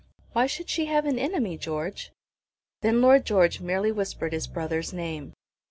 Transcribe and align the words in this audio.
"Why 0.33 0.47
should 0.47 0.67
she 0.67 0.85
have 0.85 1.05
an 1.05 1.19
enemy, 1.19 1.59
George?" 1.59 2.11
Then 2.81 3.01
Lord 3.03 3.23
George 3.23 3.59
merely 3.61 3.91
whispered 3.91 4.33
his 4.33 4.47
brother's 4.47 4.91
name. 4.91 5.33